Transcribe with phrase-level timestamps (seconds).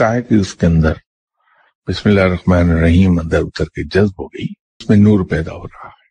[0.00, 0.92] ہے کہ اس کے اندر
[1.88, 4.46] بسم اللہ الرحمن الرحیم اندر اتر کے جذب ہو گئی،
[4.78, 6.08] اس میں نور پیدا ہو رہا ہے۔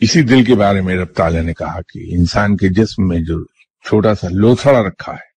[0.00, 3.44] اسی دل کے بارے میں رب تعالیٰ نے کہا کہ انسان کے جسم میں جو
[3.88, 5.30] چھوٹا سا لوتھڑا رکھا ہے،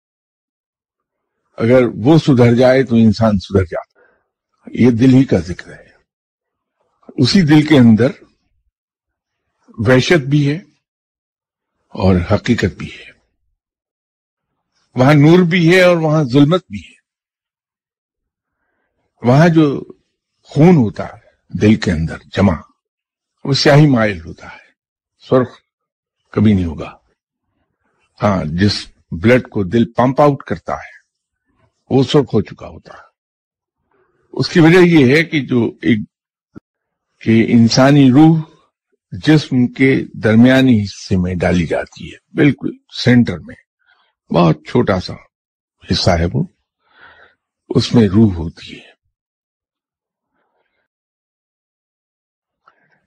[1.56, 5.88] اگر وہ سدھر جائے تو انسان سدھر جاتا ہے۔ یہ دل ہی کا ذکر ہے۔
[7.16, 8.10] اسی دل کے اندر
[9.68, 10.56] وحشت بھی ہے
[11.88, 13.10] اور حقیقت بھی ہے۔
[14.94, 17.01] وہاں نور بھی ہے اور وہاں ظلمت بھی ہے۔
[19.22, 19.84] وہاں جو
[20.42, 22.54] خون ہوتا ہے، دل کے اندر جمع،
[23.44, 24.62] وہ سیاہی مائل ہوتا ہے۔
[25.30, 25.48] سرخ
[26.30, 26.96] کبھی نہیں ہوگا۔
[28.22, 30.92] ہاں جس بلڈ کو دل پمپ آؤٹ کرتا ہے،
[31.90, 33.12] وہ سرخ ہو چکا ہوتا ہے۔
[34.32, 35.98] اس کی وجہ یہ ہے کہ جو ایک،
[37.20, 38.40] کہ انسانی روح
[39.12, 42.70] جسم کے درمیانی حصے میں ڈالی جاتی ہے۔ بالکل
[43.04, 43.54] سینٹر میں۔
[44.32, 45.14] بہت چھوٹا سا
[45.90, 46.44] حصہ ہے وہ۔
[47.68, 48.91] اس میں روح ہوتی ہے۔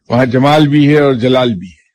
[0.09, 1.85] وہاں جمال بھی ہے اور جلال بھی ہے۔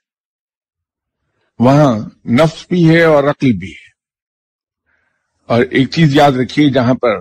[1.58, 3.91] وہاں نفس بھی ہے اور عقل بھی ہے۔
[5.47, 7.16] اور ایک چیز یاد رکھیے جہاں پر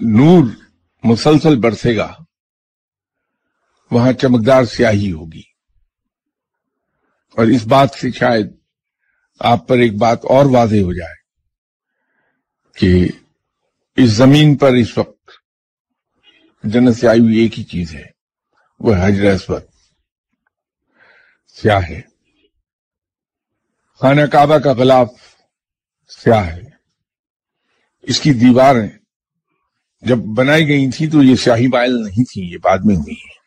[0.00, 0.44] نور
[1.04, 2.16] مسلسل برسے گا،
[3.90, 5.42] وہاں چمکدار سیاہی ہوگی۔
[7.30, 8.46] اور اس بات سے شاید
[9.40, 11.14] آپ پر ایک بات اور واضح ہو جائے
[12.74, 13.08] کہ
[13.96, 15.30] اس زمین پر اس وقت
[16.64, 18.19] جنت سے آئی ہوئی ایک ہی چیز ہے۔
[18.80, 19.62] وہ حجر اسود
[21.46, 22.00] سیاہ ہے۔
[24.00, 25.08] خانہ کعبہ کا غلاف
[26.08, 26.60] سیاہ ہے۔
[28.02, 28.88] اس کی دیواریں
[30.00, 33.38] جب بنائی گئی تھی تو یہ سیاہی مائل نہیں تھی یہ بعد میں ہوئی ہیں۔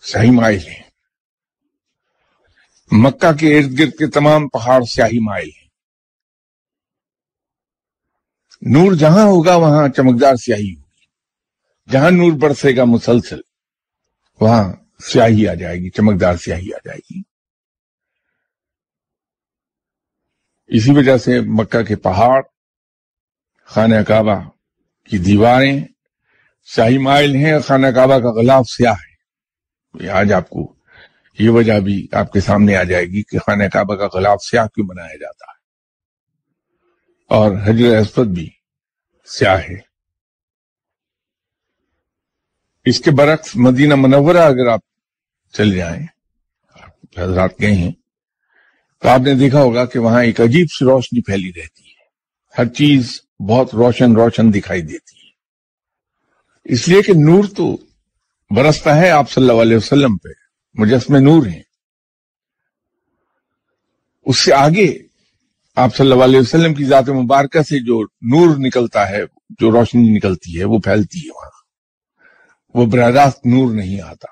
[0.00, 0.82] سیاہی مائل ہیں۔
[2.92, 5.68] مکہ کے ارد گرد کے تمام پہاڑ سیاہی مائل ہیں۔
[8.62, 11.06] نور جہاں ہوگا وہاں چمکدار سیاہی ہوگی۔
[11.92, 13.40] جہاں نور برسے گا مسلسل۔
[14.40, 17.22] وہاں سیاہی آ جائے گی، چمکدار سیاہی آ جائے گی۔
[20.66, 22.42] اسی وجہ سے مکہ کے پہاڑ،
[23.64, 24.48] خانہ کعبہ
[25.04, 25.84] کی دیواریں
[26.74, 29.08] سیاہی مائل ہیں خانہ کعبہ کا غلاف سیاہ ہے۔
[30.10, 30.74] آج آپ کو
[31.38, 34.66] یہ وجہ بھی آپ کے سامنے آ جائے گی کہ خانہ کعبہ کا غلاف سیاہ
[34.66, 35.58] کیوں بنایا جاتا ہے۔
[37.28, 38.50] اور حجر اسود بھی
[39.26, 39.87] سیاہ ہے۔
[42.88, 44.80] اس کے برعکس مدینہ منورہ اگر آپ
[45.52, 46.06] چل جائیں
[47.18, 47.92] حضرات گئے ہیں،
[49.02, 52.06] تو آپ نے دیکھا ہوگا کہ وہاں ایک عجیب سی روشنی پھیلی رہتی ہے۔
[52.58, 55.30] ہر چیز بہت روشن روشن دکھائی دیتی ہے۔
[56.64, 57.76] اس لیے کہ نور تو
[58.50, 60.28] برستا ہے آپ صلی اللہ علیہ وسلم پہ
[60.74, 61.62] مجسمے نور ہیں۔
[64.26, 64.98] اس سے آگے
[65.76, 70.08] آپ صلی اللہ علیہ وسلم کی ذات مبارکہ سے جو نور نکلتا ہے، جو روشنی
[70.08, 71.57] نکلتی ہے، وہ پھیلتی ہے وہاں۔
[72.74, 74.26] وہ براہ راست نور نہیں آتا۔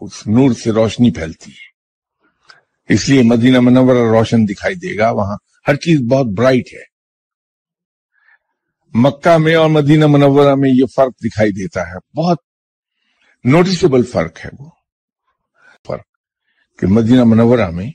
[0.00, 1.78] اس نور سے روشنی پھیلتی ہے۔
[2.94, 5.36] اس لیے مدینہ منورہ روشن دکھائی دے گا۔ وہاں
[5.68, 6.98] ہر چیز بہت برائٹ ہے۔
[8.94, 12.38] مکہ میں اور مدینہ منورہ میں یہ فرق دکھائی دیتا ہے۔ بہت
[13.44, 14.70] نوٹسبل فرق ہے وہ۔
[15.86, 16.06] فرق
[16.78, 17.90] کہ مدینہ منورہ میں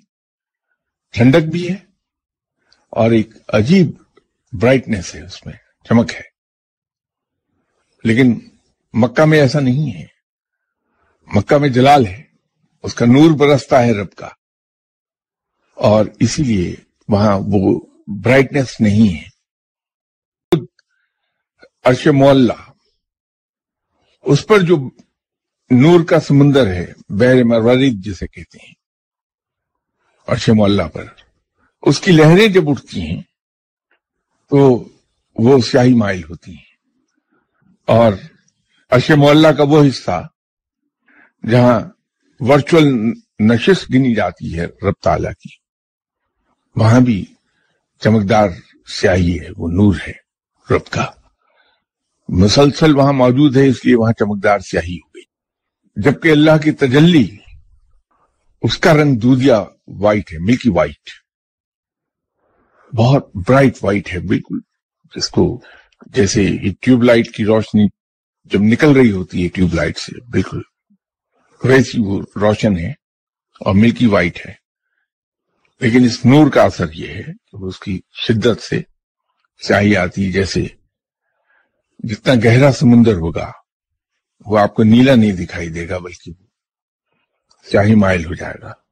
[1.11, 1.75] ٹھنڈک بھی ہے
[2.89, 3.91] اور ایک عجیب
[4.53, 5.53] برائٹنیس ہے اس میں،
[5.83, 6.21] چمک ہے۔
[8.03, 8.39] لیکن
[8.93, 10.05] مکہ میں ایسا نہیں ہے۔
[11.27, 12.23] مکہ میں جلال ہے۔
[12.83, 14.29] اس کا نور برستا ہے رب کا۔
[15.75, 16.75] اور اسی لیے
[17.07, 19.27] وہاں وہ برائٹنیس نہیں ہے۔
[21.83, 22.53] عرش معلہ۔
[24.21, 24.75] اس پر جو
[25.69, 28.73] نور کا سمندر ہے، بحر مروارید جسے کہتے ہیں۔
[30.27, 31.05] عرش معلہ پر۔
[31.81, 33.21] اس کی لہریں جب اٹھتی ہیں،
[34.49, 34.87] تو
[35.35, 36.73] وہ سیاہی مائل ہوتی ہیں۔
[37.85, 38.13] اور
[38.93, 40.27] عرش معلہ کا وہ حصہ
[41.51, 41.79] جہاں
[42.39, 45.49] ورچوئل نشست گنی جاتی ہے رب تعالیٰ کی۔
[46.75, 47.25] وہاں بھی
[47.99, 48.49] چمکدار
[48.87, 50.11] سیاہی ہے، وہ نور ہے
[50.73, 51.05] رب کا۔
[52.29, 55.23] مسلسل وہاں موجود ہے، اس لیے وہاں چمکدار سیاہی ہو گئی۔
[55.95, 57.37] جبکہ اللہ کی تجلی،
[58.61, 61.09] اس کا رنگ دودیا وائٹ ہے ملکی وائٹ
[62.95, 64.59] بہت برائٹ وائٹ ہے، بالکل۔
[65.15, 65.61] جس کو
[66.05, 67.87] جیسے ٹیوب لائٹ کی روشنی
[68.43, 70.61] جب نکل رہی ہوتی ہے ٹیوب لائٹ سے، بالکل۔
[71.63, 72.91] ویسی وہ روشن ہے
[73.59, 74.53] اور ملکی وائٹ ہے۔
[75.79, 78.81] لیکن اس نور کا اثر یہ ہے کہ اس کی شدت سے
[79.67, 80.61] سیاہی آتی ہے۔ جیسے
[81.99, 83.51] جتنا گہرا سمندر ہوگا،
[84.45, 86.45] وہ آپ کو نیلا نہیں دکھائی دے گا، بلکہ وہ
[87.71, 88.82] سیاہی مائل ہو جائے گا۔